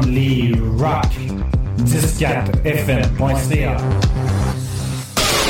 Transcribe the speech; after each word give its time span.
comme 0.00 0.12
rock 0.78 1.06
104fm.ca. 1.84 3.76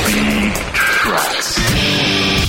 Big 0.05 0.53
Tracks. 0.73 1.59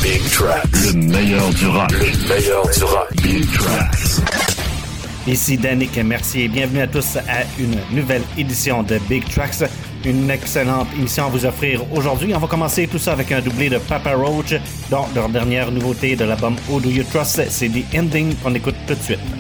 Big 0.03 0.22
Tracks. 0.30 0.69
Le 0.84 0.92
meilleur 0.92 1.48
du 1.50 1.66
rock. 1.66 1.90
Le 1.92 2.29
meilleur 2.29 2.69
du 2.69 2.84
rock. 2.84 3.08
Big 3.22 3.53
Tracks. 3.53 4.21
Ici 5.26 5.58
Danick 5.58 5.96
Mercier 5.98 6.45
et 6.45 6.48
bienvenue 6.48 6.82
à 6.82 6.86
tous 6.86 7.16
à 7.16 7.42
une 7.58 7.76
nouvelle 7.90 8.22
édition 8.36 8.82
de 8.82 8.98
Big 9.08 9.24
Tracks. 9.28 9.64
Une 10.04 10.30
excellente 10.30 10.86
émission 10.96 11.26
à 11.26 11.28
vous 11.28 11.44
offrir 11.44 11.82
aujourd'hui. 11.92 12.32
On 12.34 12.38
va 12.38 12.46
commencer 12.46 12.86
tout 12.86 12.98
ça 12.98 13.12
avec 13.12 13.32
un 13.32 13.40
doublé 13.40 13.68
de 13.68 13.78
Papa 13.78 14.14
Roach, 14.14 14.54
dont 14.90 15.06
leur 15.14 15.28
dernière 15.28 15.72
nouveauté 15.72 16.14
de 16.14 16.24
l'album 16.24 16.54
Who 16.68 16.80
Do 16.80 16.90
You 16.90 17.04
Trust, 17.12 17.42
c'est 17.50 17.68
The 17.68 17.84
Ending 17.96 18.36
qu'on 18.36 18.54
écoute 18.54 18.76
tout 18.86 18.94
de 18.94 19.02
suite. 19.02 19.38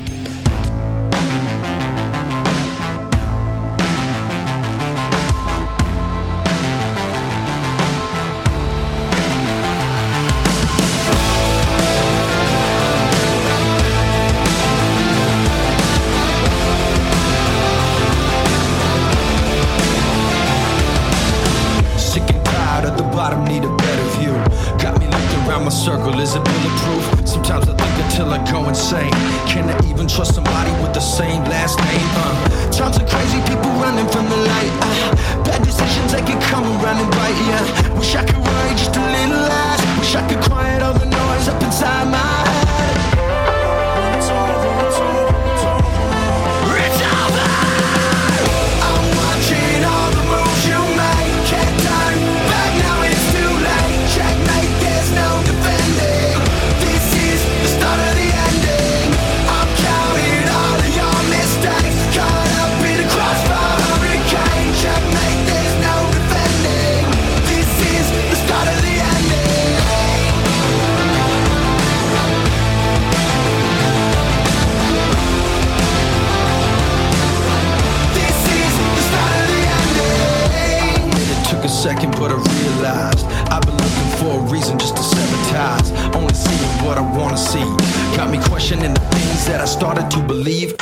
believe. 90.28 90.76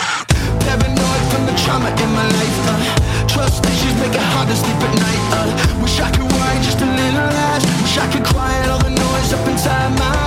Paranoid 0.67 1.23
from 1.31 1.47
the 1.47 1.55
trauma 1.63 1.89
in 1.89 2.11
my 2.19 2.27
life. 2.39 2.59
Uh. 2.69 3.27
Trust 3.29 3.65
issues 3.65 3.95
make 4.03 4.13
it 4.13 4.27
hard 4.35 4.49
to 4.49 4.57
sleep 4.57 4.77
at 4.87 4.95
night. 5.07 5.23
Uh. 5.39 5.83
Wish 5.83 6.01
I 6.01 6.11
could 6.11 6.29
worry 6.35 6.59
just 6.67 6.81
a 6.81 6.85
little 6.85 7.31
less. 7.39 7.63
Wish 7.81 7.97
I 7.97 8.07
could 8.13 8.25
quiet 8.27 8.69
all 8.69 8.81
the 8.81 8.91
noise 8.91 9.33
up 9.33 9.47
inside 9.49 9.91
my 9.99 10.26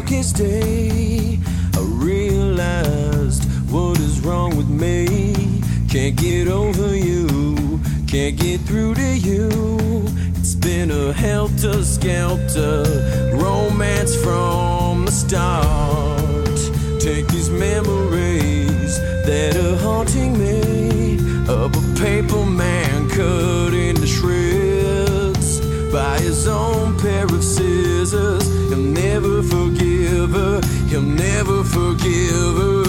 darkest 0.00 0.36
day, 0.36 1.38
I 1.74 1.80
realized 1.80 3.44
what 3.70 4.00
is 4.00 4.20
wrong 4.20 4.56
with 4.56 4.68
me. 4.68 5.60
Can't 5.90 6.16
get 6.16 6.48
over 6.48 6.96
you, 6.96 7.78
can't 8.08 8.34
get 8.38 8.60
through 8.62 8.94
to 8.94 9.16
you. 9.18 9.50
It's 10.38 10.54
been 10.54 10.90
a 10.90 11.12
helter 11.12 11.84
skelter 11.84 12.84
romance 13.34 14.16
from 14.16 15.04
the 15.04 15.12
start. 15.12 16.58
Take 16.98 17.26
these 17.28 17.50
memories 17.50 18.98
that 19.26 19.54
are 19.56 19.76
haunting 19.84 20.38
me 20.38 21.18
of 21.46 21.76
a 21.76 22.00
paper 22.00 22.46
man 22.46 23.10
cutting 23.10 23.89
his 26.20 26.46
own 26.46 26.98
pair 26.98 27.24
of 27.24 27.42
scissors. 27.42 28.46
He'll 28.68 28.78
never 28.78 29.42
forgive 29.42 30.30
her, 30.30 30.60
he'll 30.88 31.02
never 31.02 31.64
forgive 31.64 32.56
her. 32.56 32.79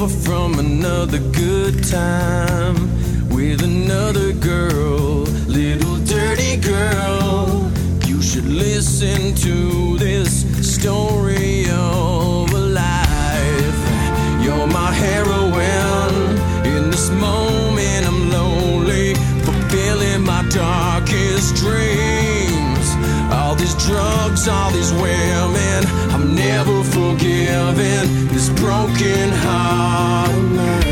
over 0.00 0.08
from 0.20 0.58
another 0.58 1.18
good 1.32 1.84
time 1.84 2.74
with 3.28 3.62
another 3.62 4.32
girl, 4.32 5.24
little 5.46 5.96
dirty 6.04 6.56
girl. 6.56 7.70
You 8.06 8.22
should 8.22 8.46
listen 8.46 9.34
to 9.34 9.98
this 9.98 10.44
story 10.74 11.64
of 11.70 12.50
a 12.52 12.58
life. 12.58 13.80
You're 14.42 14.66
my 14.68 14.92
heroine. 14.92 16.38
In 16.64 16.90
this 16.90 17.10
moment, 17.10 18.06
I'm 18.06 18.30
lonely, 18.30 19.14
fulfilling 19.44 20.22
my 20.22 20.46
darkest 20.48 21.56
dreams. 21.56 22.86
All 23.32 23.54
these 23.54 23.74
drugs, 23.84 24.48
all 24.48 24.70
these 24.70 24.92
women, 24.94 25.84
I'm 26.14 26.34
never 26.34 26.79
of 27.54 27.78
it, 27.78 28.06
this 28.32 28.48
broken 28.50 29.30
heart. 29.30 30.89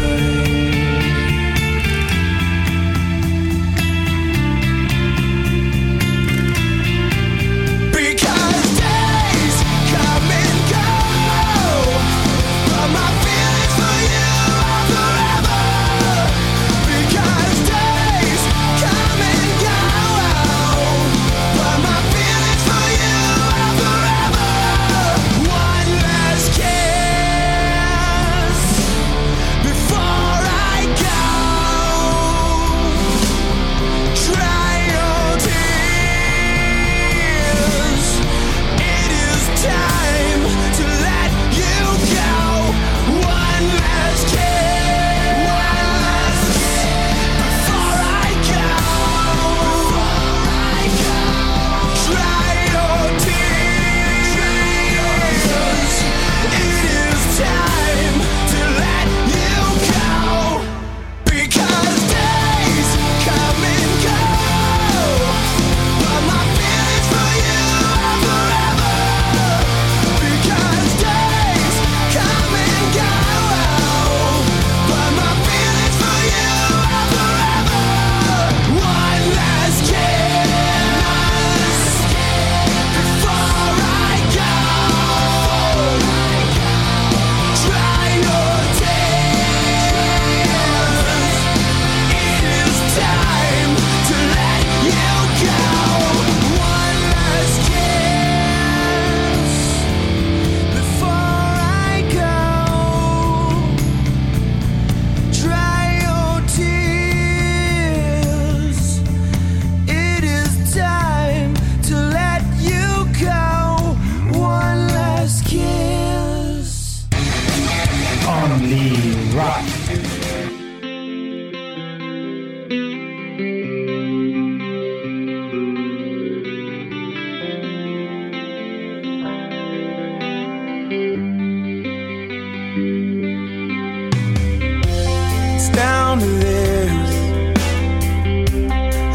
down 135.71 136.19
to 136.21 136.27
this. 136.27 137.11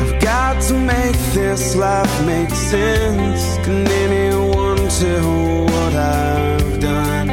I've 0.01 0.21
got 0.21 0.61
to 0.63 0.73
make 0.73 1.17
this 1.33 1.75
life 1.75 2.25
make 2.25 2.49
sense. 2.49 3.57
Can 3.65 3.87
anyone 3.87 4.77
tell 4.99 5.65
what 5.65 5.93
I've 5.93 6.79
done? 6.79 7.29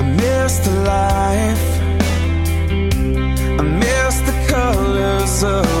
I 0.00 0.02
miss 0.22 0.58
the 0.66 0.74
life. 0.96 1.66
I 3.60 3.62
miss 3.84 4.14
the 4.28 4.36
colors 4.48 5.42
of 5.42 5.77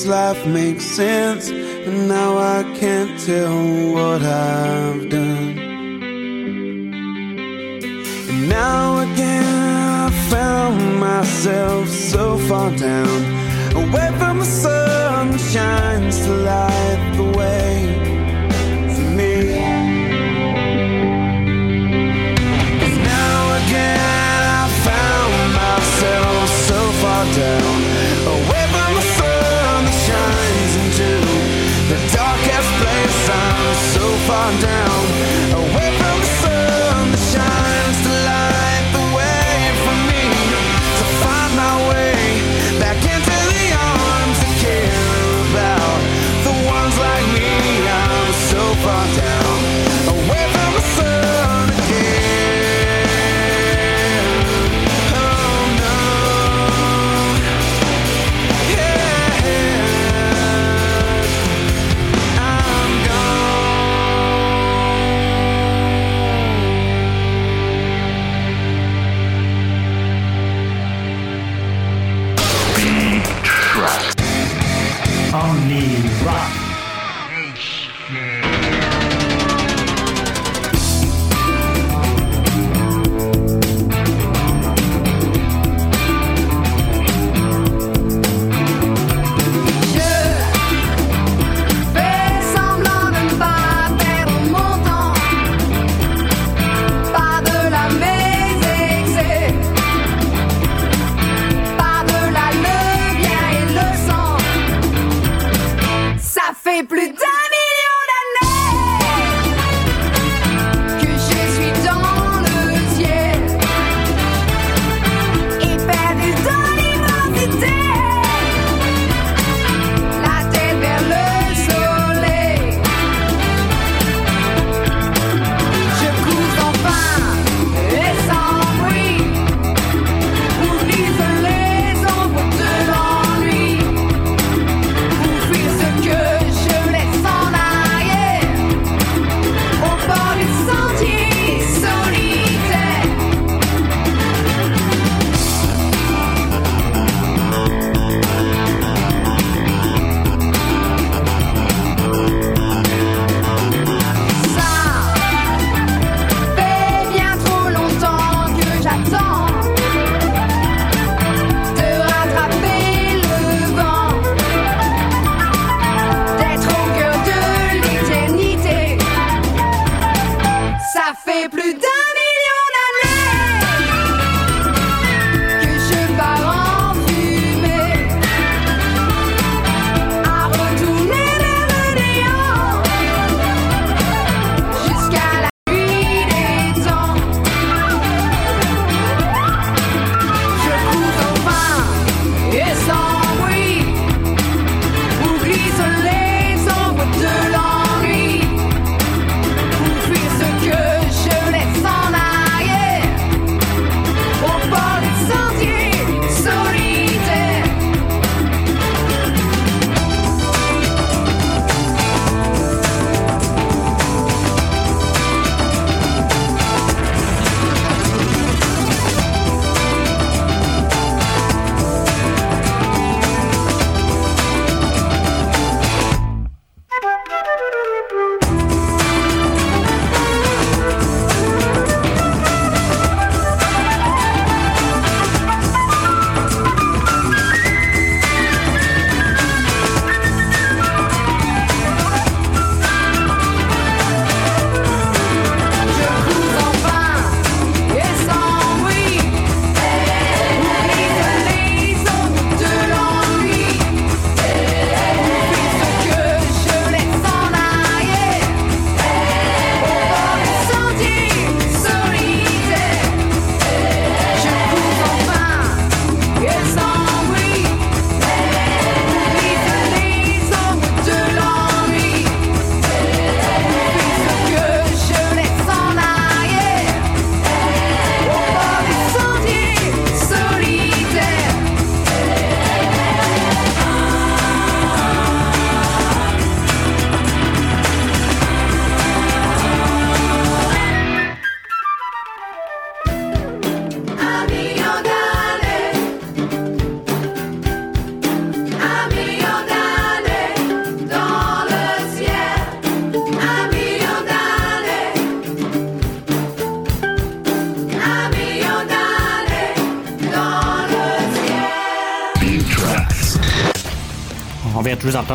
this 0.00 0.08
life 0.08 0.46
makes 0.46 0.84
sense, 0.84 1.50
and 1.50 2.08
now 2.08 2.38
I 2.38 2.62
can't 2.78 3.20
tell 3.20 3.54
what 3.92 4.22
I've 4.22 5.08
done. 5.10 5.58
And 8.30 8.48
now 8.48 9.00
again, 9.00 9.44
I 9.44 10.10
found 10.30 11.00
myself 11.00 11.88
so 11.88 12.38
far 12.48 12.70
down, 12.76 13.20
away 13.74 14.10
from 14.18 14.38
the 14.38 14.46
sunshine. 14.46 15.89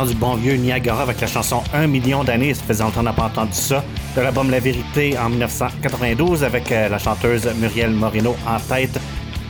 Du 0.04 0.14
bon 0.14 0.34
vieux 0.34 0.56
Niagara 0.56 1.02
avec 1.04 1.22
la 1.22 1.26
chanson 1.26 1.62
1 1.72 1.86
million 1.86 2.22
d'années. 2.22 2.52
Ça 2.52 2.62
faisait 2.64 2.82
longtemps 2.82 2.96
qu'on 2.96 3.04
n'a 3.04 3.14
pas 3.14 3.24
entendu 3.24 3.54
ça. 3.54 3.82
De 4.14 4.20
l'album 4.20 4.50
La 4.50 4.60
Vérité 4.60 5.16
en 5.18 5.30
1992 5.30 6.44
avec 6.44 6.70
euh, 6.70 6.90
la 6.90 6.98
chanteuse 6.98 7.48
Muriel 7.58 7.92
Moreno 7.92 8.36
en 8.46 8.60
tête. 8.60 9.00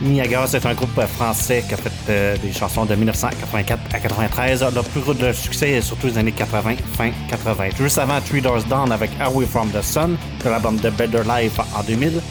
Niagara, 0.01 0.47
c'est 0.47 0.65
un 0.65 0.73
groupe 0.73 1.01
français 1.17 1.65
qui 1.67 1.73
a 1.73 1.77
fait 1.77 1.91
euh, 2.09 2.37
des 2.37 2.53
chansons 2.53 2.85
de 2.85 2.95
1984 2.95 3.93
à 3.93 3.99
93. 3.99 4.65
Leur 4.73 4.85
plus 4.85 5.01
gros 5.01 5.13
de 5.13 5.33
succès, 5.33 5.81
surtout 5.81 6.07
les 6.07 6.17
années 6.17 6.31
80, 6.31 6.75
fin 6.93 7.11
80. 7.29 7.65
Juste 7.77 7.97
avant 7.97 8.21
Three 8.21 8.41
Doors 8.41 8.63
Down 8.63 8.93
avec 8.93 9.11
Away 9.19 9.45
from 9.45 9.69
the 9.71 9.81
Sun, 9.81 10.15
de 10.45 10.49
l'album 10.49 10.77
The 10.77 10.91
Better 10.91 11.23
Life 11.27 11.59
en 11.59 11.83
2000. 11.83 12.21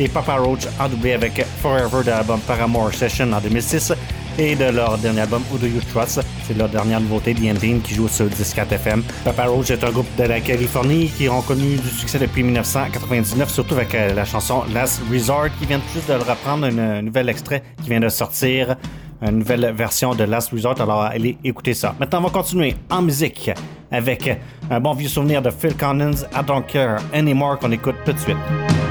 Et 0.00 0.08
Papa 0.08 0.34
Roach 0.34 0.66
en 0.80 0.88
doublé 0.88 1.12
avec 1.12 1.46
Forever 1.62 2.02
de 2.04 2.10
l'album 2.10 2.40
Paramore 2.40 2.92
Session 2.92 3.32
en 3.32 3.40
2006 3.40 3.92
et 4.38 4.54
de 4.54 4.64
leur 4.64 4.98
dernier 4.98 5.20
album 5.20 5.42
Who 5.50 5.58
Do 5.58 5.66
You 5.66 5.80
Trust? 5.92 6.20
C'est 6.46 6.56
leur 6.56 6.68
dernière 6.68 7.00
nouveauté, 7.00 7.34
The 7.34 7.56
Ending, 7.56 7.80
qui 7.80 7.94
joue 7.94 8.08
sur 8.08 8.28
14 8.28 8.72
FM. 8.72 9.02
Papa 9.24 9.46
Roach 9.46 9.70
est 9.70 9.82
un 9.84 9.90
groupe 9.90 10.06
de 10.16 10.24
la 10.24 10.40
Californie 10.40 11.10
qui 11.16 11.28
ont 11.28 11.42
connu 11.42 11.76
du 11.76 11.88
succès 11.88 12.18
depuis 12.18 12.42
1999, 12.42 13.50
surtout 13.50 13.74
avec 13.74 13.94
euh, 13.94 14.14
la 14.14 14.24
chanson 14.24 14.62
Last 14.72 15.00
Resort, 15.10 15.48
qui 15.58 15.66
vient 15.66 15.80
juste 15.92 16.08
de 16.08 16.14
le 16.14 16.20
reprendre, 16.20 16.66
un 16.66 16.78
un 16.78 17.02
nouvel 17.02 17.28
extrait 17.28 17.62
qui 17.82 17.90
vient 17.90 18.00
de 18.00 18.08
sortir, 18.08 18.76
une 19.22 19.38
nouvelle 19.38 19.72
version 19.74 20.14
de 20.14 20.24
Last 20.24 20.50
Resort. 20.52 20.80
Alors, 20.80 21.02
allez 21.02 21.36
écouter 21.44 21.74
ça. 21.74 21.94
Maintenant, 21.98 22.20
on 22.20 22.24
va 22.24 22.30
continuer 22.30 22.74
en 22.90 23.02
musique 23.02 23.50
avec 23.90 24.30
un 24.70 24.80
bon 24.80 24.94
vieux 24.94 25.08
souvenir 25.08 25.42
de 25.42 25.50
Phil 25.50 25.76
Collins, 25.76 26.24
I 26.34 26.44
Don't 26.46 26.64
Care 26.66 27.00
Anymore, 27.12 27.58
qu'on 27.58 27.72
écoute 27.72 27.96
tout 28.04 28.12
de 28.12 28.18
suite. 28.18 28.81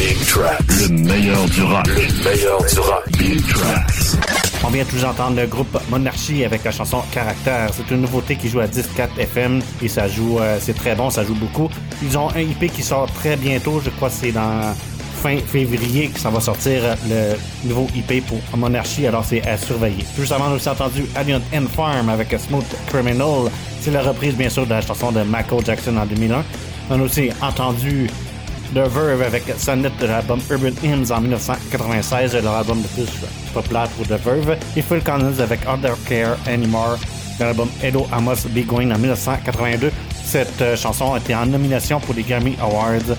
Big 0.00 0.16
Tracks. 0.24 0.62
Le 0.80 0.88
meilleur 0.88 1.44
du 1.44 1.62
rap. 1.62 1.86
Le 1.86 2.24
meilleur 2.24 2.64
du 2.64 2.78
rap. 2.78 3.06
Big 3.18 3.46
Tracks. 3.46 4.16
On 4.64 4.70
vient 4.70 4.84
tous 4.86 5.04
entendre 5.04 5.38
le 5.38 5.46
groupe 5.46 5.78
Monarchie 5.90 6.42
avec 6.42 6.64
la 6.64 6.70
chanson 6.70 7.02
Caractère. 7.12 7.68
C'est 7.74 7.90
une 7.94 8.00
nouveauté 8.00 8.36
qui 8.36 8.48
joue 8.48 8.60
à 8.60 8.66
10-4 8.66 9.18
FM 9.18 9.60
et 9.82 9.88
ça 9.88 10.08
joue, 10.08 10.38
euh, 10.38 10.56
c'est 10.58 10.72
très 10.72 10.94
bon, 10.94 11.10
ça 11.10 11.22
joue 11.22 11.34
beaucoup. 11.34 11.68
Ils 12.02 12.16
ont 12.16 12.30
un 12.30 12.40
IP 12.40 12.72
qui 12.72 12.82
sort 12.82 13.12
très 13.12 13.36
bientôt, 13.36 13.82
je 13.84 13.90
crois 13.90 14.08
que 14.08 14.14
c'est 14.14 14.32
dans 14.32 14.74
fin 15.22 15.36
février 15.36 16.08
que 16.08 16.18
ça 16.18 16.30
va 16.30 16.40
sortir 16.40 16.80
le 17.06 17.34
nouveau 17.68 17.86
IP 17.94 18.26
pour 18.26 18.40
Monarchie, 18.56 19.06
alors 19.06 19.26
c'est 19.26 19.46
à 19.46 19.58
surveiller. 19.58 20.06
Juste 20.18 20.32
avant, 20.32 20.46
on 20.48 20.52
a 20.52 20.54
aussi 20.54 20.70
entendu 20.70 21.04
Alien 21.14 21.42
and 21.54 21.66
Farm 21.76 22.08
avec 22.08 22.34
Smooth 22.40 22.64
Criminal. 22.86 23.50
C'est 23.82 23.90
la 23.90 24.00
reprise, 24.00 24.34
bien 24.34 24.48
sûr, 24.48 24.64
de 24.64 24.70
la 24.70 24.80
chanson 24.80 25.12
de 25.12 25.20
Michael 25.24 25.62
Jackson 25.62 25.94
en 25.98 26.06
2001. 26.06 26.42
On 26.88 27.00
a 27.00 27.02
aussi 27.02 27.28
entendu 27.42 28.08
The 28.74 28.86
Verve 28.88 29.22
avec 29.22 29.42
Sonnet 29.58 29.90
de 30.00 30.06
l'album 30.06 30.40
Urban 30.48 30.74
Hymns 30.84 31.10
en 31.10 31.20
1996, 31.20 32.36
leur 32.42 32.54
album 32.54 32.78
le 32.82 32.88
plus 32.88 33.10
populaire 33.52 33.88
pour 33.88 34.06
The 34.06 34.22
Verve. 34.22 34.56
Et 34.76 34.82
Phil 34.82 35.00
Collins 35.02 35.40
avec 35.40 35.66
Under 35.66 35.96
Care 36.08 36.36
Anymore 36.46 36.96
de 37.38 37.44
l'album 37.44 37.68
Hello 37.82 38.06
Must 38.20 38.48
Be 38.50 38.64
Going 38.64 38.92
en 38.92 38.98
1982. 38.98 39.90
Cette 40.24 40.62
euh, 40.62 40.76
chanson 40.76 41.14
a 41.14 41.18
été 41.18 41.34
en 41.34 41.46
nomination 41.46 41.98
pour 41.98 42.14
les 42.14 42.22
Grammy 42.22 42.56
Awards 42.60 43.16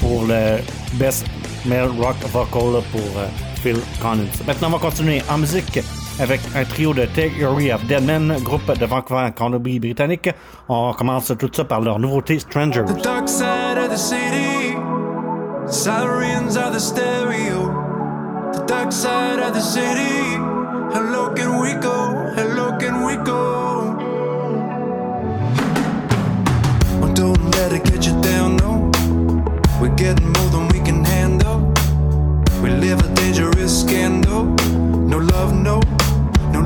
pour 0.00 0.24
le 0.24 0.58
Best 0.94 1.26
Male 1.66 1.90
Rock 2.00 2.16
Vocal 2.32 2.82
pour 2.90 3.18
euh, 3.18 3.26
Phil 3.62 3.76
Collins. 4.00 4.24
Maintenant, 4.46 4.68
on 4.68 4.72
va 4.72 4.78
continuer 4.78 5.22
en 5.28 5.36
musique 5.36 5.80
avec 6.20 6.40
un 6.54 6.64
trio 6.64 6.94
de 6.94 7.06
Theory 7.06 7.72
of 7.72 7.84
Dead 7.86 8.04
Men, 8.04 8.36
groupe 8.42 8.72
de 8.78 8.86
Vancouver, 8.86 9.30
Colombie-Britannique. 9.36 10.30
On 10.68 10.92
commence 10.92 11.32
tout 11.38 11.50
ça 11.52 11.64
par 11.64 11.80
leur 11.80 11.98
nouveauté 11.98 12.38
Strangers. 12.38 12.84
The 12.86 13.02
dark 13.02 13.28
side 13.28 13.78
of 13.78 13.90
the 13.90 13.96
city. 13.96 14.76
Sirens 15.66 16.56
are 16.56 16.70
the 16.70 16.78
stereo. 16.78 17.70
The 18.52 18.64
dark 18.66 18.92
side 18.92 19.40
of 19.40 19.54
the 19.54 19.60
city. 19.60 20.36
Hello, 20.92 21.32
can 21.34 21.60
we 21.60 21.74
go? 21.74 22.12
Hello, 22.36 22.76
can 22.78 23.04
we 23.04 23.16
go? 23.16 23.96
Oh, 27.02 27.12
don't 27.14 27.42
let 27.56 27.72
it 27.72 27.84
get 27.84 28.06
you 28.06 28.20
down, 28.20 28.56
no. 28.56 28.90
We're 29.80 29.94
getting 29.96 30.32
more 30.32 30.50
than 30.50 30.68
we 30.68 30.80
can 30.80 31.04
handle. 31.04 31.72
We 32.62 32.70
live 32.70 33.00
a 33.00 33.14
dangerous 33.14 33.80
scandal. 33.80 34.44
No 35.08 35.18
love, 35.18 35.52
no. 35.52 35.83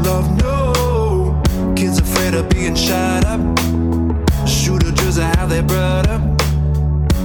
Love, 0.09 0.39
no. 0.39 1.43
Kids 1.77 1.99
afraid 1.99 2.33
of 2.33 2.49
being 2.49 2.75
shot 2.75 3.27
up. 3.27 3.41
Shooter 4.49 4.91
just 4.93 5.21
how 5.21 5.45
they 5.45 5.61
brought 5.61 6.09
up. 6.09 6.23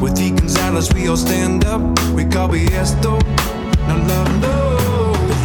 With 0.01 0.17
the 0.17 0.33
Gonzalez, 0.35 0.93
we 0.93 1.07
all 1.07 1.15
stand 1.15 1.63
up. 1.63 1.81
We 2.11 2.25
call 2.25 2.49
BS 2.49 3.01
though. 3.01 3.23
No 3.87 3.95
love, 4.11 4.31
no. 4.41 4.57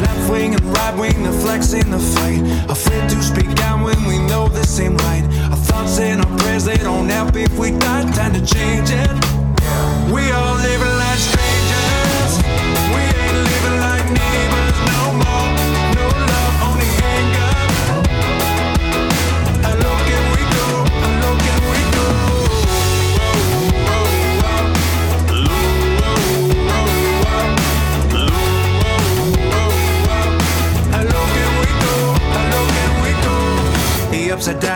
Left 0.03 0.33
wing 0.33 0.57
and 0.57 0.65
right 0.77 0.97
wing, 0.99 1.23
the 1.23 1.31
flex 1.31 1.75
in 1.75 1.93
the 1.93 2.01
fight. 2.01 2.43
Afraid 2.69 3.09
to 3.09 3.23
speak 3.23 3.57
out 3.61 3.85
when 3.85 4.03
we 4.05 4.19
know 4.19 4.49
this 4.49 4.81
ain't 4.81 5.01
right. 5.03 5.23
Our 5.53 5.63
thoughts 5.69 6.01
and 6.01 6.21
our 6.21 6.39
prayers, 6.39 6.65
they 6.65 6.79
don't 6.79 7.09
help 7.09 7.37
if 7.37 7.57
we 7.57 7.71
die. 7.71 8.11
Time 8.19 8.33
to 8.35 8.45
change 8.45 8.91
it. 8.91 9.11
We 10.13 10.23
all 10.33 10.57
living 10.57 10.97
like 11.05 11.21
strangers. 11.31 12.33
We 12.95 13.01
ain't 13.23 13.39
living 13.53 13.78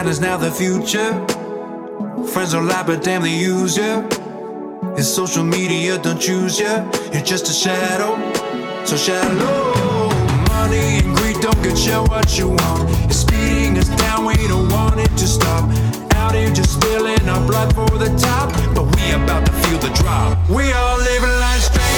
The 0.02 0.08
is 0.08 0.20
now 0.20 0.36
the 0.36 0.50
future. 0.50 1.12
Friends 2.32 2.52
don't 2.52 2.66
lie, 2.66 2.82
but 2.82 3.04
damn, 3.04 3.22
they 3.22 3.36
use 3.36 3.76
you. 3.76 4.08
It's 4.96 5.06
social 5.06 5.44
media, 5.44 5.96
don't 5.96 6.20
choose 6.20 6.58
ya. 6.58 6.90
You're 7.12 7.22
just 7.22 7.48
a 7.48 7.52
shadow, 7.52 8.16
so 8.84 8.96
shallow. 8.96 10.10
Money 10.48 10.98
and 10.98 11.16
greed 11.16 11.36
don't 11.40 11.62
get 11.62 11.78
you 11.86 12.02
what 12.10 12.36
you 12.36 12.48
want. 12.48 12.90
It's 13.04 13.18
speeding 13.18 13.78
us 13.78 13.90
down, 13.90 14.24
we 14.24 14.34
don't 14.48 14.68
want 14.70 14.98
it 14.98 15.16
to 15.18 15.26
stop. 15.26 15.70
Out 16.16 16.34
here 16.34 16.50
just 16.50 16.72
spilling 16.80 17.28
our 17.28 17.46
blood 17.46 17.72
for 17.72 17.96
the 17.96 18.10
top, 18.18 18.50
but 18.74 18.84
we 18.96 19.12
about 19.12 19.46
to 19.46 19.52
feel 19.52 19.78
the 19.78 19.90
drop. 20.02 20.36
We 20.50 20.72
all 20.72 20.98
living 20.98 21.38
like 21.38 21.60
strangers. 21.60 21.91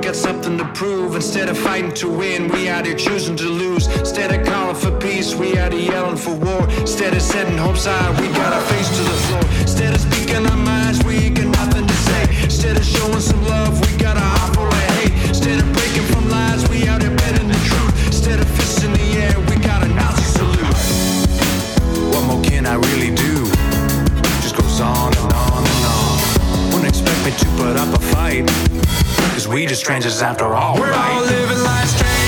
Got 0.00 0.16
something 0.16 0.56
to 0.56 0.64
prove. 0.72 1.14
Instead 1.14 1.48
of 1.48 1.58
fighting 1.58 1.92
to 1.92 2.08
win, 2.08 2.48
we 2.48 2.68
out 2.68 2.86
here 2.86 2.96
choosing 2.96 3.36
to 3.36 3.48
lose. 3.48 3.86
Instead 3.98 4.32
of 4.32 4.46
calling 4.46 4.74
for 4.74 4.90
peace, 4.98 5.34
we 5.34 5.58
out 5.58 5.72
here 5.72 5.92
yelling 5.92 6.16
for 6.16 6.34
war. 6.34 6.68
Instead 6.80 7.14
of 7.14 7.22
setting 7.22 7.58
hopes 7.58 7.84
high, 7.84 8.10
we 8.20 8.28
got 8.28 8.52
our 8.52 8.60
face 8.62 8.88
to 8.88 9.02
the 9.02 9.18
floor. 9.26 9.44
Instead 9.60 9.94
of 9.94 10.00
speaking 10.00 10.46
our 10.46 10.56
minds, 10.56 11.04
we 11.04 11.30
got 11.30 11.46
nothing 11.46 11.86
to 11.86 11.94
say. 11.94 12.44
Instead 12.44 12.76
of 12.76 12.84
showing 12.84 13.20
some 13.20 13.42
love, 13.44 13.78
we 13.80 13.96
got 13.98 14.16
full 14.54 14.66
of 14.66 14.82
hate. 14.94 15.12
Instead 15.28 15.60
of 15.60 15.72
breaking 15.72 16.06
from 16.12 16.28
lies, 16.28 16.68
we 16.70 16.86
out 16.88 17.02
here 17.02 17.14
betting 17.16 17.48
the 17.48 17.60
truth. 17.68 18.06
Instead 18.06 18.40
of 18.40 18.48
fists 18.50 18.82
in 18.84 18.92
the 18.92 19.08
air, 19.24 19.38
we 19.48 19.56
got 19.56 19.82
a 19.82 19.88
Nazi 19.88 20.22
salute. 20.38 22.14
What 22.14 22.24
more 22.24 22.42
can 22.42 22.66
I 22.66 22.74
really 22.74 23.14
do? 23.14 23.44
Just 24.40 24.56
goes 24.56 24.80
on 24.80 25.12
and 25.16 25.32
on 25.32 25.62
and 25.72 25.84
on. 25.94 26.72
Wouldn't 26.72 26.88
expect 26.88 27.20
me 27.24 27.32
to 27.32 27.46
put 27.56 27.76
up 27.76 27.90
a 27.94 28.00
fight. 28.14 28.89
Cause 29.32 29.48
we 29.48 29.64
just 29.64 29.80
strangers 29.80 30.22
after 30.22 30.54
all. 30.54 30.78
We're 30.78 30.92
all 30.92 31.22
living 31.22 31.62
like 31.62 31.86
strangers. 31.86 32.19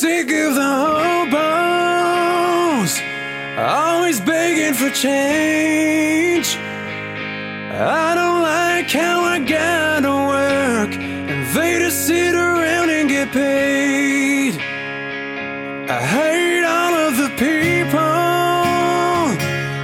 Sick 0.00 0.32
of 0.32 0.54
the 0.54 0.72
hobos, 0.82 2.92
always 3.58 4.18
begging 4.18 4.72
for 4.72 4.88
change. 4.88 6.56
I 7.74 8.14
don't 8.14 8.40
like 8.40 8.90
how 8.90 9.20
I 9.34 9.40
gotta 9.40 10.14
work 10.34 10.94
and 10.94 11.46
they 11.54 11.80
just 11.80 12.06
sit 12.06 12.34
around 12.34 12.88
and 12.88 13.10
get 13.10 13.30
paid. 13.30 14.54
I 15.90 16.00
hate 16.16 16.64
all 16.64 16.94
of 17.06 17.18
the 17.22 17.28
people 17.46 18.16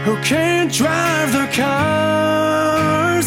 who 0.07 0.15
can't 0.23 0.73
drive 0.73 1.31
their 1.35 1.53
cars. 1.53 3.27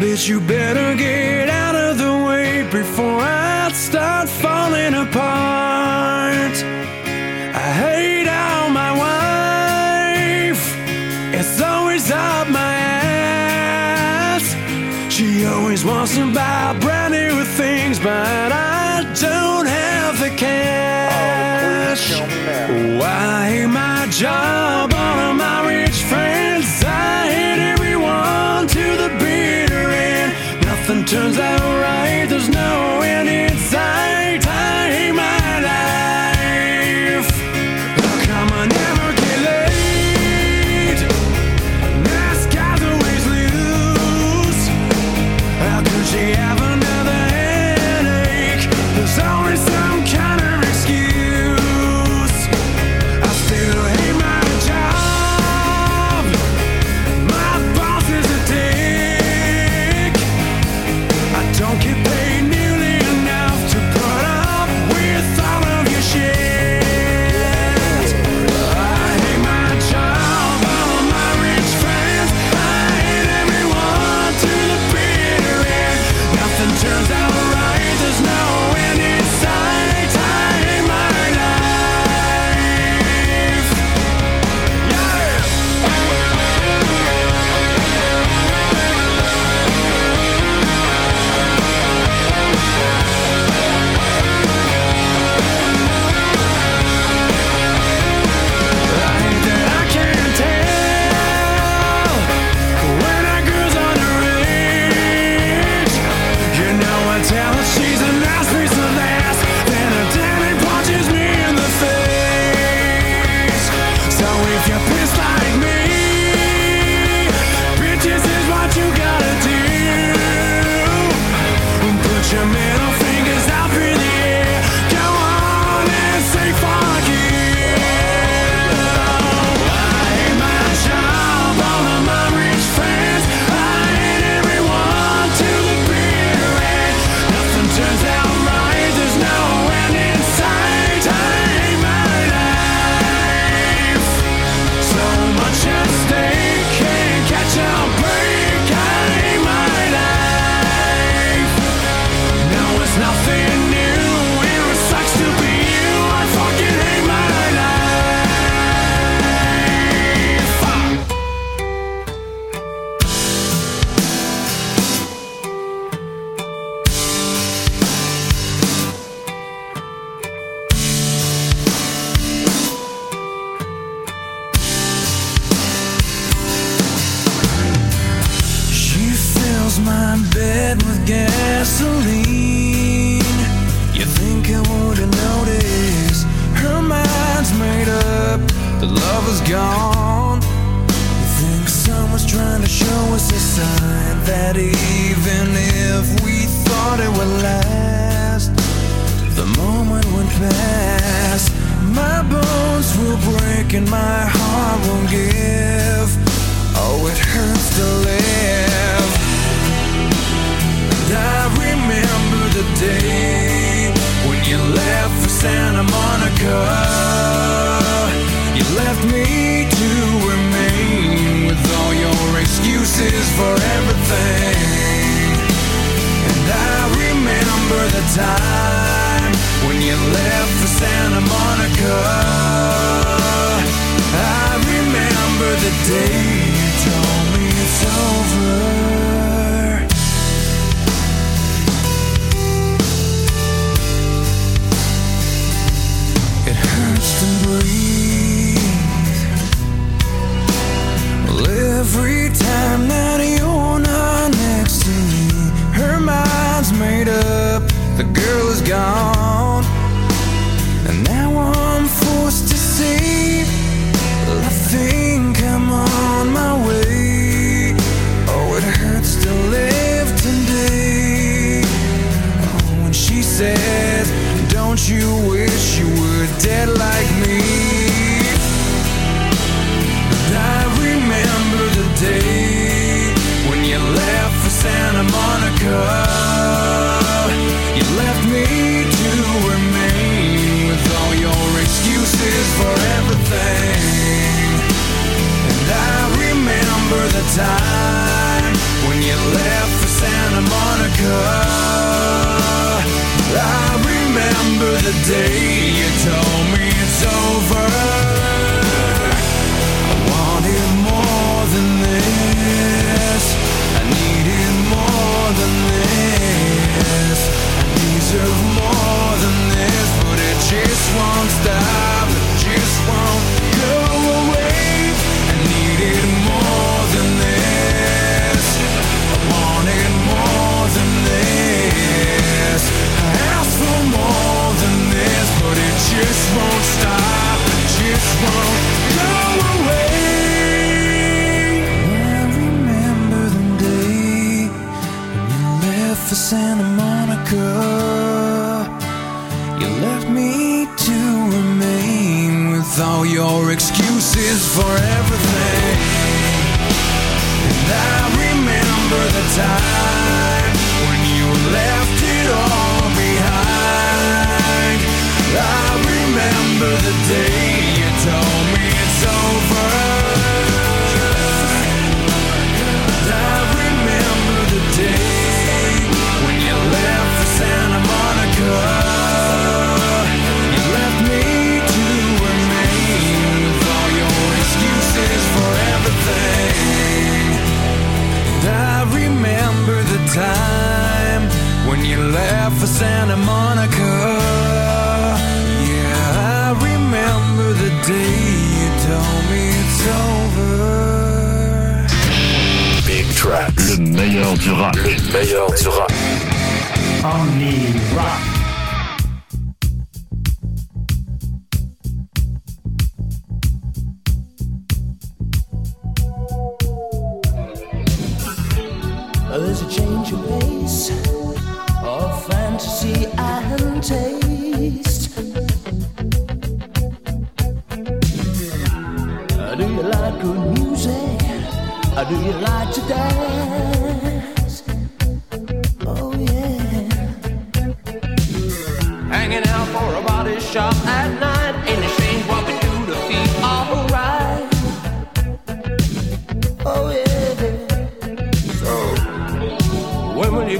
Bitch, 0.00 0.28
you 0.28 0.40
better 0.40 0.94
get 0.94 1.48
out 1.48 1.74
of 1.74 1.98
the 1.98 2.16
way 2.28 2.62
before 2.70 3.22
I 3.22 3.72
start 3.72 4.28
falling 4.28 4.94
apart. 4.94 5.79
wants 16.10 16.16
to 16.16 16.34
buy 16.34 16.76
brand 16.80 17.12
new 17.12 17.44
things, 17.44 17.98
but 17.98 18.52
I 18.52 19.02
don't 19.20 19.66
have 19.66 20.18
the 20.18 20.30
cash. 20.30 22.10
Why 22.98 23.62
oh, 23.64 23.68
my 23.68 24.08
job, 24.10 24.92
all 24.94 25.18
of 25.30 25.36
my 25.36 25.68
rich 25.68 26.02
friends, 26.04 26.82
I 26.84 27.30
hate 27.30 27.60
everyone 27.72 28.66
to 28.68 28.96
the 29.02 29.08
bitter 29.18 29.90
end. 29.90 30.32
Nothing 30.66 31.04
turns 31.04 31.38
out. 31.38 31.69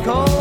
because 0.01 0.39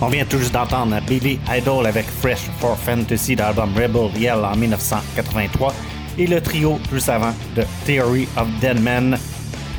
On 0.00 0.06
vient 0.08 0.24
tout 0.24 0.38
juste 0.38 0.52
d'entendre 0.52 0.96
Billy 1.08 1.40
Idol 1.50 1.84
avec 1.86 2.06
Fresh 2.06 2.48
for 2.60 2.78
Fantasy 2.78 3.34
de 3.34 3.40
l'album 3.40 3.70
Rebel 3.74 4.10
Yell 4.16 4.44
en 4.44 4.54
1983 4.54 5.74
et 6.18 6.26
le 6.26 6.40
trio 6.40 6.78
juste 6.92 7.08
avant 7.08 7.34
de 7.56 7.64
Theory 7.84 8.28
of 8.36 8.46
Dead 8.60 8.80
Men 8.80 9.18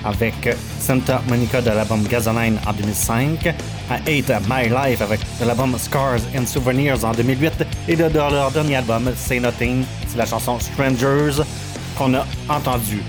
avec 0.04 0.34
Santa 0.80 1.22
Monica 1.30 1.62
de 1.62 1.70
l'album 1.70 2.04
Gasoline 2.04 2.58
en 2.68 2.74
2005, 2.74 3.48
à 3.90 4.00
8 4.06 4.32
My 4.50 4.70
Life 4.70 5.02
avec 5.02 5.22
l'album 5.46 5.78
Scars 5.78 6.22
and 6.38 6.46
Souvenirs 6.46 7.04
en 7.06 7.12
2008 7.12 7.66
et 7.88 7.96
de, 7.96 8.04
leur 8.14 8.52
dernier 8.52 8.78
album 8.78 9.12
Say 9.16 9.40
Nothing, 9.40 9.86
c'est 10.08 10.18
la 10.18 10.26
chanson 10.26 10.60
Strangers 10.60 11.44
qu'on 11.98 12.14
a 12.14 12.26
entendu. 12.50 13.02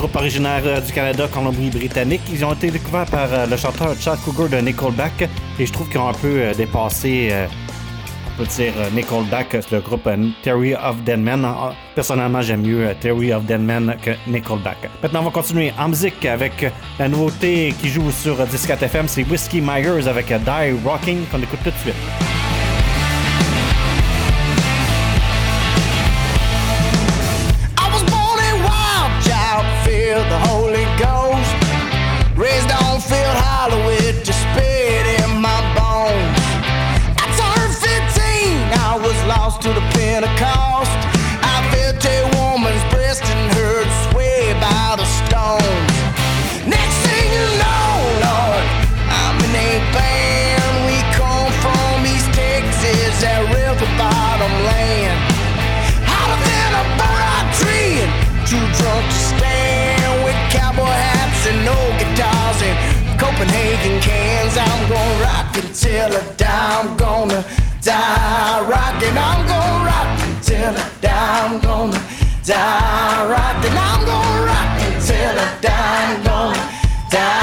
Groupe 0.00 0.16
originaire 0.16 0.62
euh, 0.64 0.80
du 0.80 0.92
Canada, 0.94 1.28
Colombie-Britannique, 1.30 2.22
ils 2.32 2.42
ont 2.42 2.54
été 2.54 2.70
découverts 2.70 3.04
par 3.04 3.30
euh, 3.30 3.44
le 3.44 3.54
chanteur 3.58 3.94
Chad 4.00 4.18
Cougar 4.20 4.48
de 4.48 4.56
Nickelback 4.56 5.28
et 5.58 5.66
je 5.66 5.70
trouve 5.70 5.90
qu'ils 5.90 5.98
ont 6.00 6.08
un 6.08 6.14
peu 6.14 6.40
euh, 6.40 6.54
dépassé 6.54 7.30
on 8.32 8.38
peut 8.38 8.46
dire 8.48 8.72
Nickelback, 8.94 9.58
le 9.70 9.80
groupe 9.80 10.08
Theory 10.42 10.74
of 10.74 11.02
Dead 11.04 11.20
Men. 11.20 11.44
Ah, 11.44 11.74
Personnellement, 11.94 12.40
j'aime 12.40 12.62
mieux 12.62 12.94
Theory 12.98 13.34
of 13.34 13.44
Dead 13.44 13.60
Men 13.60 13.94
que 14.02 14.12
Nickelback. 14.26 14.88
Maintenant, 15.02 15.20
on 15.20 15.24
va 15.24 15.30
continuer 15.32 15.70
en 15.78 15.88
musique 15.88 16.24
avec 16.24 16.72
la 16.98 17.06
nouveauté 17.06 17.74
qui 17.78 17.90
joue 17.90 18.10
sur 18.10 18.38
14 18.38 18.82
FM, 18.82 19.06
c'est 19.06 19.24
Whiskey 19.24 19.60
Myers 19.60 20.08
avec 20.08 20.28
Die 20.28 20.72
Rocking 20.82 21.26
qu'on 21.30 21.42
écoute 21.42 21.60
tout 21.62 21.70
de 21.70 21.76
suite. 21.76 22.39
Rocking. 69.10 69.18
I'm 69.18 69.46
gonna 69.46 69.84
rock 69.84 70.28
until 70.28 70.76
I 70.76 70.90
die. 71.00 71.46
I'm 71.46 71.60
gonna 71.60 72.02
die 72.44 73.28
rocking. 73.28 73.76
I'm 73.76 74.04
gonna 74.06 74.46
rock 74.46 74.80
until 74.82 75.38
I 75.38 75.58
die. 75.60 76.14
I'm 76.14 76.24
gonna 76.24 77.10
die 77.10 77.39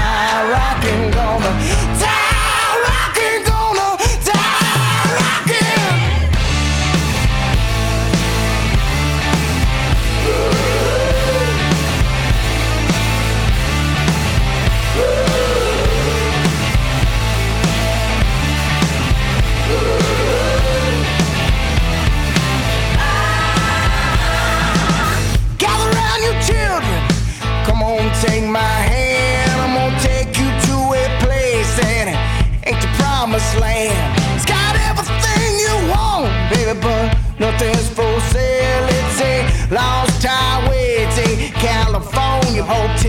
nothing's 37.52 37.90
for 37.90 38.20
sale. 38.32 38.88
It's 39.00 39.22
a 39.22 39.74
lost 39.74 40.24
highway. 40.26 41.06
It's 41.06 41.18
a 41.18 41.52
California 41.60 42.64
hotel. 42.64 43.07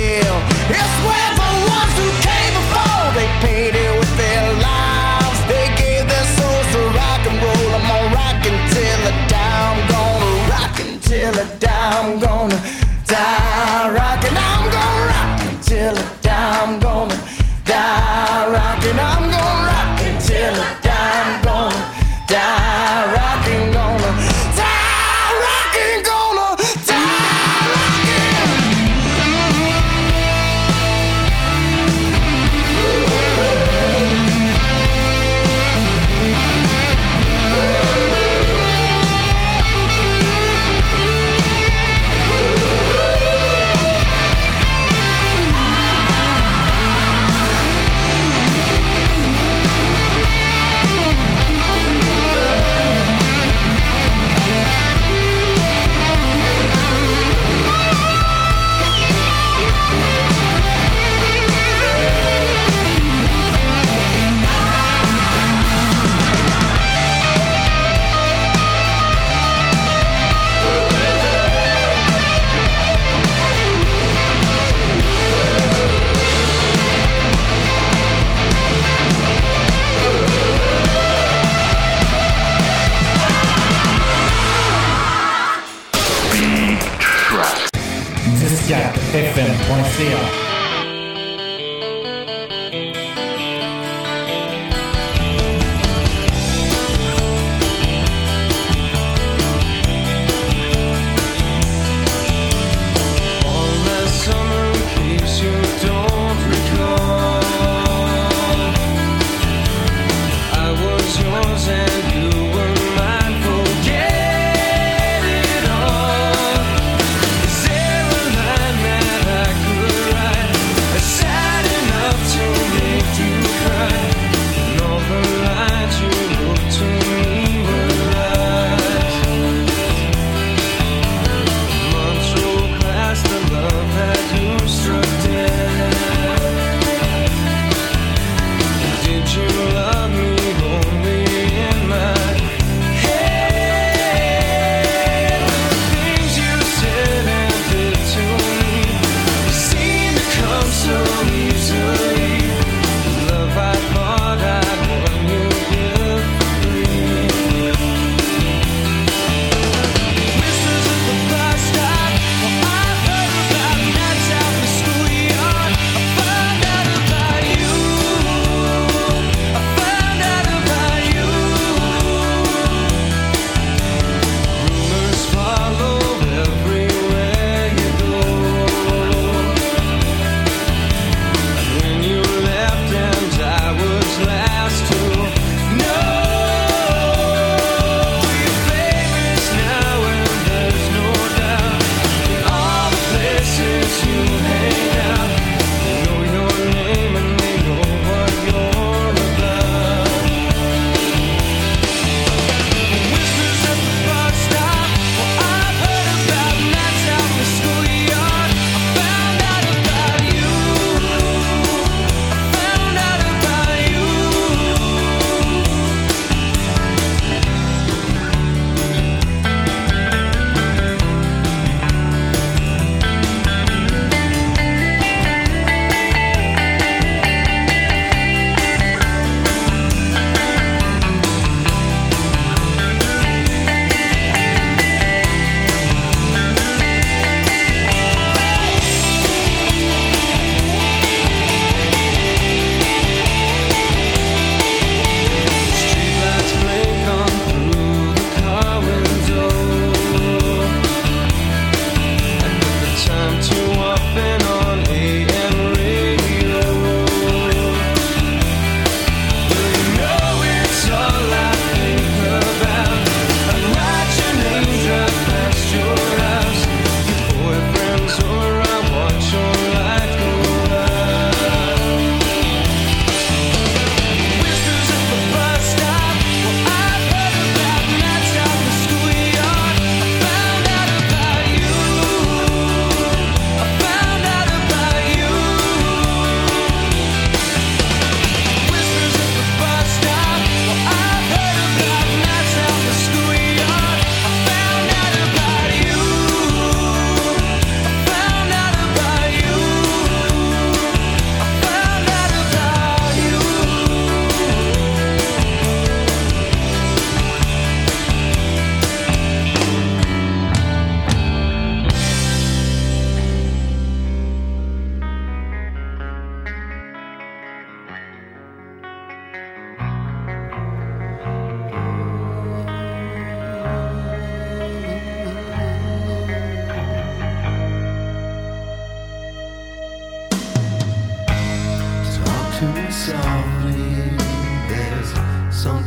Don't 335.68 335.84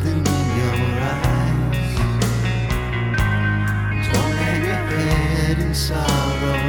everything 4.77 5.73
sorrow 5.73 6.61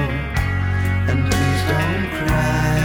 And 1.10 1.18
please 1.28 1.62
don't 1.72 2.06
cry. 2.16 2.80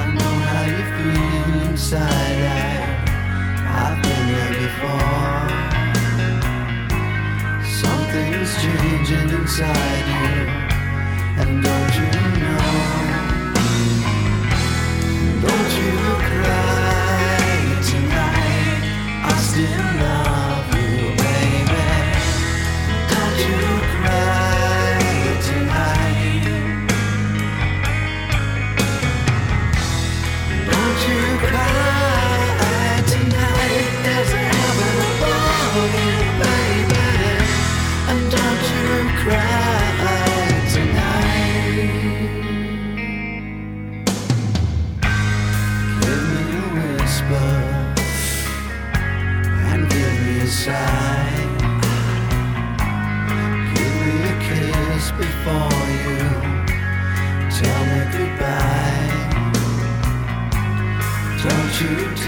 I 0.00 0.02
know 0.16 0.34
how 0.48 0.64
you 0.74 0.84
feel 0.96 1.68
inside 1.68 2.40
I've 3.82 3.98
been 4.02 4.24
there 4.32 4.54
before. 4.64 5.48
Something 7.82 8.30
changing 8.62 9.28
inside 9.40 10.06
you 10.16 10.30
And 11.42 11.52
don't 11.66 11.94
you 12.00 12.10
know? 12.40 12.70
Don't 15.44 15.70
you 15.80 15.92
cry 16.30 16.85
lost 19.36 19.56
in 19.58 20.00
love. 20.00 20.15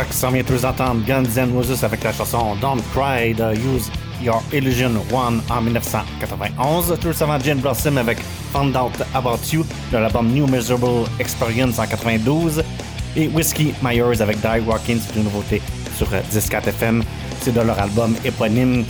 Track, 0.00 0.14
on 0.24 0.30
vient 0.30 0.42
tous 0.42 0.64
entendre 0.64 1.04
Guns 1.06 1.36
N' 1.36 1.52
Roses 1.52 1.84
avec 1.84 2.02
la 2.04 2.12
chanson 2.12 2.56
Don't 2.58 2.80
Cry 2.94 3.32
Use 3.32 3.90
Your 4.22 4.42
Illusion 4.50 4.92
One 5.12 5.42
en 5.50 5.60
1991. 5.60 6.96
Tous 7.02 7.20
avant 7.20 7.38
Jane 7.38 7.58
Blossom 7.58 7.98
avec 7.98 8.18
Found 8.52 8.74
Out 8.74 8.94
About 9.14 9.40
You 9.52 9.66
de 9.92 9.98
l'album 9.98 10.28
New 10.28 10.46
Miserable 10.46 11.06
Experience 11.18 11.78
en 11.78 11.86
92. 11.86 12.62
Et 13.14 13.28
Whiskey 13.28 13.74
Myers 13.82 14.22
avec 14.22 14.40
Die 14.40 14.66
Walking, 14.66 14.98
c'est 15.06 15.16
une 15.16 15.24
nouveauté 15.24 15.60
sur 15.98 16.06
10.4 16.06 16.68
FM. 16.68 17.02
C'est 17.42 17.52
de 17.52 17.60
leur 17.60 17.78
album 17.78 18.14
éponyme, 18.24 18.86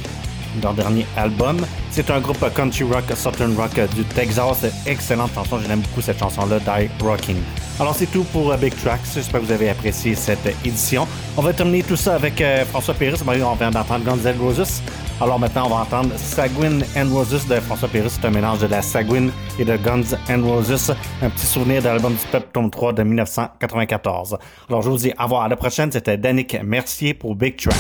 leur 0.63 0.75
dernier 0.75 1.07
album. 1.17 1.67
C'est 1.91 2.09
un 2.11 2.21
groupe 2.21 2.45
country 2.55 2.85
rock, 2.85 3.05
southern 3.17 3.57
rock 3.57 3.75
du 3.97 4.05
Texas. 4.05 4.65
Excellente 4.87 5.35
chanson, 5.35 5.59
j'aime 5.67 5.81
beaucoup 5.81 6.03
cette 6.03 6.21
chanson-là, 6.21 6.61
Die 6.61 6.89
Rocking. 7.03 7.39
Alors 7.81 7.95
c'est 7.95 8.13
tout 8.13 8.25
pour 8.25 8.53
euh, 8.53 8.59
Big 8.59 8.75
Tracks. 8.77 9.01
J'espère 9.15 9.41
que 9.41 9.47
vous 9.47 9.53
avez 9.53 9.71
apprécié 9.71 10.15
cette 10.15 10.45
édition. 10.67 11.09
On 11.35 11.41
va 11.41 11.55
terminer 11.55 11.83
tout 11.83 11.97
ça 11.97 12.15
avec 12.15 12.39
euh, 12.43 12.67
François 12.67 12.93
Péris. 12.93 13.19
On 13.27 13.55
vient 13.55 13.71
d'entendre 13.71 14.05
Guns 14.05 14.27
N' 14.27 14.39
Roses. 14.39 14.83
Alors 15.19 15.39
maintenant, 15.39 15.65
on 15.65 15.71
va 15.71 15.77
entendre 15.77 16.11
Sagouine 16.19 16.85
and 16.95 17.09
Roses 17.11 17.47
de 17.47 17.59
François 17.61 17.89
Pérusse. 17.89 18.19
C'est 18.21 18.27
un 18.27 18.33
mélange 18.33 18.59
de 18.59 18.67
la 18.67 18.83
Sagouine 18.83 19.33
et 19.59 19.65
de 19.65 19.79
Guns 19.79 20.15
and 20.29 20.43
Roses. 20.43 20.95
Un 21.23 21.31
petit 21.31 21.47
souvenir 21.47 21.81
de 21.81 21.89
l'album 21.89 22.13
du 22.13 22.27
Peuple 22.31 22.49
tome 22.53 22.71
3 22.71 22.93
de 22.93 23.03
1994. 23.03 24.37
Alors 24.69 24.83
je 24.83 24.91
vous 24.91 24.99
dis, 24.99 25.13
à 25.17 25.27
voir. 25.27 25.49
La 25.49 25.57
prochaine, 25.57 25.91
c'était 25.91 26.19
Danick 26.19 26.63
Mercier 26.63 27.15
pour 27.15 27.35
Big 27.35 27.57
Track. 27.57 27.75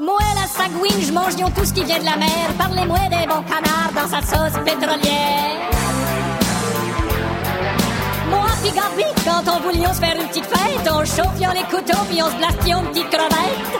Moi, 0.00 0.18
la 0.34 1.00
je 1.00 1.12
mange 1.12 1.36
tout 1.54 1.64
ce 1.64 1.72
qui 1.72 1.84
vient 1.84 2.00
de 2.00 2.04
la 2.04 2.16
mer. 2.16 2.28
Parlez-moi 2.58 2.98
des 3.10 3.28
bons 3.28 3.44
canards 3.44 3.92
dans 3.94 4.08
sa 4.08 4.20
sauce 4.22 4.60
pétrolière. 4.64 6.33
Pis 8.64 8.72
Gabi, 8.72 9.04
quand 9.26 9.44
on 9.46 9.60
voulions 9.60 9.92
se 9.92 10.00
faire 10.00 10.16
une 10.18 10.26
petite 10.26 10.46
fête, 10.46 10.88
on 10.90 11.04
chauffions 11.04 11.52
les 11.52 11.68
couteaux 11.68 12.00
puis 12.08 12.22
on 12.22 12.30
se 12.30 12.36
blastions 12.40 12.80
une 12.80 12.88
petite 12.88 13.10
crevette. 13.10 13.70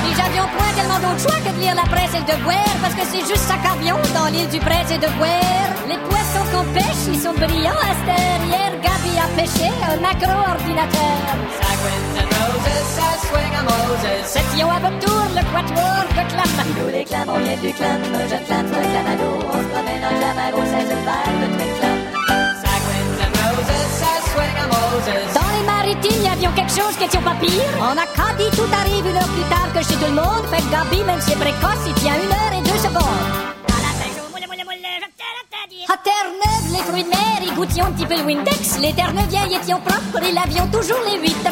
Puis 0.00 0.12
j'avions 0.16 0.48
point 0.56 0.72
tellement 0.74 0.96
d'autres 0.96 1.28
choix 1.28 1.38
que 1.44 1.52
de 1.54 1.60
lire 1.60 1.74
la 1.74 1.82
presse 1.82 2.14
et 2.16 2.24
de 2.24 2.42
boire, 2.42 2.74
parce 2.80 2.94
que 2.94 3.04
c'est 3.12 3.20
juste 3.28 3.44
ça 3.44 3.56
qu'avions 3.62 4.00
dans 4.16 4.32
l'île 4.32 4.48
du 4.48 4.60
presse 4.60 4.90
et 4.90 4.96
de 4.96 5.10
boire. 5.20 5.68
Les 5.92 6.00
poissons 6.08 6.46
qu'on 6.50 6.64
pêche, 6.72 7.04
ils 7.12 7.20
sont 7.20 7.34
brillants 7.34 7.84
à 7.84 7.92
cette. 8.08 8.42
Hier, 8.48 8.72
Gabi 8.80 9.12
a 9.20 9.28
pêché 9.36 9.68
un 9.84 10.00
macro-ordinateur. 10.00 11.20
Swing 13.28 13.52
à 14.70 14.78
votre 14.78 14.98
tour 15.00 15.24
le 15.36 15.42
quatuor 15.52 16.04
de 16.16 16.24
clam. 16.32 16.68
Nous 16.80 16.88
les 16.92 17.04
clams, 17.04 17.28
on 17.28 17.38
vient 17.40 17.56
du 17.56 17.72
clam, 17.74 18.00
je 18.04 18.38
clame, 18.46 18.70
toi 18.70 18.80
clamado, 18.80 19.28
on 19.52 19.58
se 19.58 19.68
promène 19.68 20.04
en 20.04 20.14
clamago, 20.16 20.60
c'est 20.64 20.86
le 20.88 20.96
bal, 21.04 21.34
le 21.42 21.77
Dans 24.98 25.50
les 25.56 25.64
maritimes, 25.64 26.22
y 26.24 26.28
avions 26.28 26.50
quelque 26.56 26.72
chose 26.72 26.96
qui 26.98 27.04
était 27.04 27.18
pas 27.18 27.36
pire. 27.40 27.70
On 27.80 27.96
a 27.96 28.06
qu'à 28.06 28.34
dit 28.36 28.50
tout 28.56 28.66
arrive 28.72 29.06
une 29.06 29.16
heure 29.16 29.28
plus 29.28 29.48
tard 29.48 29.68
que 29.72 29.80
chez 29.80 29.94
tout 29.94 30.10
le 30.10 30.14
monde. 30.14 30.42
Fait 30.50 30.62
Gabi, 30.70 31.04
même 31.04 31.20
si 31.20 31.30
c'est 31.30 31.38
précoce, 31.38 31.86
il 31.86 31.94
tient 31.94 32.14
une 32.14 32.32
heure 32.32 32.58
et 32.58 32.62
deux 32.62 32.78
secondes. 32.78 33.48
À 35.90 35.96
Terre-Neuve, 36.02 36.72
les 36.72 36.82
fruits 36.82 37.04
de 37.04 37.08
mer, 37.08 37.38
ils 37.42 37.54
goûtions 37.54 37.86
un 37.86 37.92
petit 37.92 38.06
peu 38.06 38.16
le 38.16 38.24
Windex. 38.24 38.78
Les 38.80 38.92
Terre-Neuviens 38.92 39.46
y 39.46 39.54
étions 39.54 39.80
propres 39.80 40.22
et 40.22 40.32
l'avions 40.32 40.66
toujours 40.66 40.98
les 41.10 41.18
huîtres. 41.20 41.48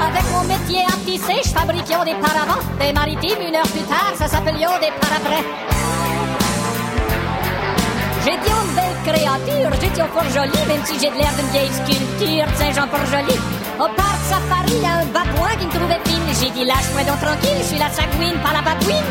Avec 0.00 0.24
mon 0.32 0.44
métier 0.44 0.82
à 0.82 0.96
tisser, 1.04 1.40
je 1.44 1.50
fabriquions 1.50 2.04
des 2.04 2.14
paravents. 2.14 2.62
Des 2.78 2.92
maritimes, 2.92 3.40
une 3.48 3.56
heure 3.56 3.68
plus 3.68 3.82
tard, 3.82 4.12
ça 4.16 4.28
s'appelions 4.28 4.78
des. 4.80 4.92
J'étais 8.24 8.50
une 8.50 8.74
belle 8.74 8.85
créature, 9.06 9.70
j'étais 9.80 10.08
fort 10.12 10.28
jolie, 10.34 10.64
même 10.66 10.84
si 10.84 10.98
j'ai 10.98 11.10
de 11.10 11.16
l'air 11.16 11.32
d'une 11.38 11.50
vieille 11.54 11.72
sculpture 11.72 12.46
de 12.50 12.56
Saint-Jean-Port-Joli. 12.58 13.38
Au 13.78 13.88
parc 13.94 14.20
safari, 14.26 14.76
y 14.82 14.86
a 14.86 14.98
un 15.02 15.06
babouin 15.14 15.54
qui 15.58 15.66
me 15.66 15.72
trouvait 15.72 16.02
fine. 16.06 16.26
J'ai 16.40 16.50
dit, 16.50 16.64
lâche-moi 16.64 17.04
donc 17.04 17.20
tranquille, 17.20 17.58
je 17.60 17.66
suis 17.70 17.78
la 17.78 17.90
sagouine, 17.90 18.38
pas 18.42 18.52
la 18.52 18.62
babouine. 18.62 19.10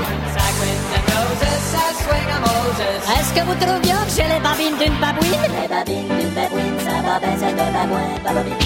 À. 3.07 3.19
Est-ce 3.19 3.31
que 3.33 3.41
vous 3.47 3.55
trouviez 3.55 3.93
que 4.05 4.11
j'ai 4.15 4.27
les 4.33 4.39
babines 4.39 4.77
d'une 4.79 4.97
babouine? 4.99 5.47
Les 5.61 5.67
babines 5.67 6.09
d'une 6.17 6.33
babouine, 6.37 6.77
ça 6.79 6.95
va 7.05 7.19
bien, 7.19 7.35
c'est 7.39 7.53
de 7.53 7.65
babouin, 7.75 8.07
babouine. 8.23 8.59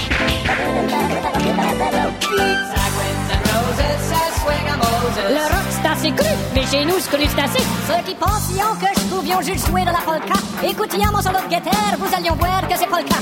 Sagouines 2.73 3.30
and 3.34 3.43
roses, 3.51 4.28
Le 5.28 5.36
rock, 5.36 5.65
c'est 5.70 5.89
assez 5.89 6.11
cru, 6.15 6.30
mais 6.55 6.65
chez 6.65 6.86
nous, 6.86 6.95
c'est 6.99 7.11
cru, 7.11 7.26
c'est 7.28 7.41
assez. 7.41 7.63
Ceux 7.88 8.03
qui 8.05 8.15
pensions 8.15 8.74
que 8.80 8.88
je 8.99 9.05
pouvions 9.07 9.41
juste 9.41 9.67
jouer 9.67 9.82
de 9.82 9.88
la 9.88 9.99
polka, 10.05 10.36
écoutions 10.63 11.11
mon 11.11 11.22
solo 11.22 11.39
de 11.43 11.53
guitare, 11.55 11.97
vous 11.99 12.15
allions 12.15 12.36
voir 12.36 12.67
que 12.67 12.76
c'est 12.78 12.88
pas 12.88 13.01
le 13.01 13.07
cas. 13.07 13.15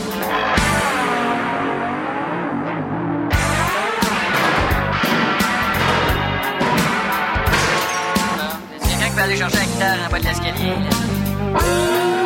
C'est 8.79 8.89
quelqu'un 8.89 9.05
qui 9.07 9.15
peut 9.15 9.21
aller 9.21 9.35
chercher 9.37 9.57
la 9.57 9.65
guitare 9.65 9.97
en 10.07 10.11
bas 10.11 10.19
de 10.19 10.23
l'escalier? 10.25 10.67
là. 11.53 12.16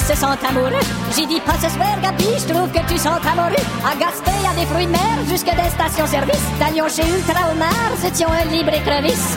Se 0.00 0.14
sent 0.14 0.38
amoureux, 0.48 0.84
j'ai 1.16 1.26
dit 1.26 1.40
pas 1.40 1.54
ce 1.60 1.68
soir 1.68 1.94
Gabi, 2.02 2.26
je 2.38 2.52
trouve 2.52 2.70
que 2.70 2.80
tu 2.88 2.98
sens 2.98 3.18
amoureux. 3.24 3.64
À 3.84 3.94
Gaspé, 3.96 4.30
y 4.42 4.46
a 4.46 4.54
des 4.58 4.66
fruits 4.66 4.86
de 4.86 4.92
mer 4.92 5.16
jusque 5.28 5.46
des 5.46 5.70
stations-service. 5.70 6.44
T'allions 6.58 6.88
chez 6.88 7.06
Ultra 7.06 7.52
au 7.52 7.56
Mar, 7.56 7.90
c'était 8.00 8.24
un 8.24 8.44
libre 8.50 8.72
écrevisse. 8.74 9.36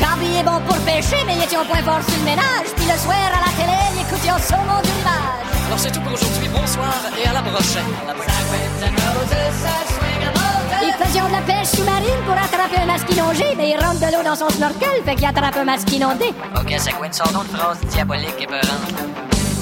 Gabi 0.00 0.36
est 0.38 0.44
bon 0.44 0.60
pour 0.66 0.76
pêcher, 0.84 1.22
mais 1.26 1.36
il 1.36 1.42
était 1.42 1.56
point 1.56 1.82
fort 1.82 2.02
sur 2.06 2.18
le 2.18 2.24
ménage. 2.24 2.68
Puis 2.76 2.86
le 2.86 2.98
soir 2.98 3.16
à 3.16 3.40
la 3.46 3.52
télé, 3.58 3.78
il 3.94 4.00
écoutait 4.02 4.32
au 4.32 4.40
saumon 4.40 4.80
du 4.82 4.90
rivage. 4.90 5.42
Alors 5.66 5.78
c'est 5.78 5.92
tout 5.92 6.00
pour 6.00 6.12
aujourd'hui. 6.12 6.48
Bonsoir 6.48 6.94
et 7.18 7.26
à 7.26 7.32
la 7.32 7.42
prochaine. 7.42 7.90
À 8.08 8.14
Moses. 8.14 8.26
Ils 9.88 9.91
de 11.20 11.32
la 11.32 11.42
pêche 11.42 11.68
sous-marine 11.68 12.22
pour 12.24 12.32
attraper 12.32 12.76
un 12.78 12.86
masque 12.86 13.10
inondé, 13.10 13.44
mais 13.56 13.70
il 13.70 13.76
rentre 13.78 14.00
de 14.00 14.06
l'eau 14.16 14.22
dans 14.24 14.34
son 14.34 14.48
snorkel, 14.48 15.02
fait 15.04 15.14
qu'il 15.14 15.26
attrape 15.26 15.56
un 15.56 15.64
masque 15.64 15.92
inondé. 15.92 16.32
Ok, 16.56 16.72
Sagouine, 16.78 17.12
sors 17.12 17.30
donc 17.32 17.44
une 17.50 17.56
phrase 17.56 17.80
diabolique 17.80 18.40
et 18.40 18.46
peurante. 18.46 18.94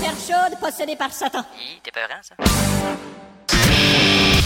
Terre 0.01 0.15
chaude 0.27 0.57
possédée 0.61 0.95
par 0.97 1.13
Satan. 1.13 1.41
Hi, 1.59 1.81
T'es 1.83 1.91
peurant, 1.91 2.21
ça? 2.23 2.35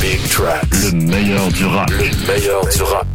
Big 0.01 0.29
Tracks. 0.31 0.65
Le 0.71 0.93
meilleur 0.93 1.49
du 1.49 1.67
rap. 1.67 1.91
Le 1.91 2.11
meilleur 2.27 2.67
du 2.67 2.83
rap. 2.83 3.07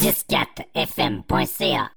104fm.ca 0.00 1.90